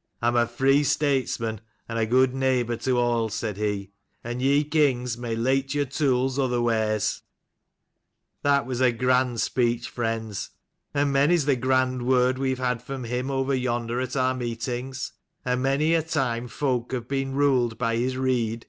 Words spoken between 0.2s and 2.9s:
'I am a free statesman, and a good neighbour